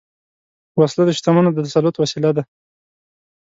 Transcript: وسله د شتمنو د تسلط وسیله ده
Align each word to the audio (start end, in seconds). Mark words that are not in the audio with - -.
وسله 0.79 1.03
د 1.05 1.11
شتمنو 1.17 1.49
د 1.53 1.57
تسلط 1.67 1.95
وسیله 1.97 2.29
ده 2.37 2.43